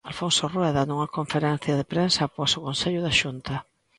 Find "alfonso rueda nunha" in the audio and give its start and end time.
0.09-1.11